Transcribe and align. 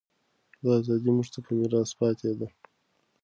دا 0.63 0.71
ازادي 0.81 1.09
موږ 1.15 1.27
ته 1.33 1.39
په 1.45 1.51
میراث 1.59 1.91
پاتې 1.99 2.29
ده. 2.39 2.47